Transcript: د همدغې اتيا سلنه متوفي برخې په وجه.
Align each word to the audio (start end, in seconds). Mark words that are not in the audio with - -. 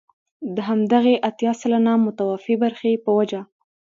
د 0.55 0.57
همدغې 0.69 1.15
اتيا 1.29 1.51
سلنه 1.61 1.93
متوفي 2.05 2.55
برخې 2.63 2.91
په 3.03 3.09
وجه. 3.17 3.41